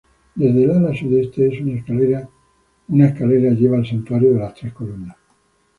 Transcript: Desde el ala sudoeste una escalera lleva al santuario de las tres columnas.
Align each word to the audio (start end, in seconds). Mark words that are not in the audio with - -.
Desde 0.33 0.63
el 0.63 0.71
ala 0.71 0.95
sudoeste 0.97 1.59
una 2.89 3.07
escalera 3.13 3.51
lleva 3.51 3.77
al 3.77 3.85
santuario 3.85 4.33
de 4.33 4.39
las 4.39 4.55
tres 4.55 4.73
columnas. 4.73 5.15